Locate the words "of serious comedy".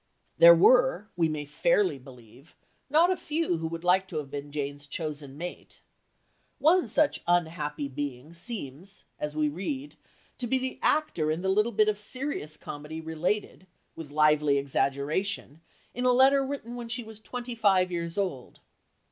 11.87-12.99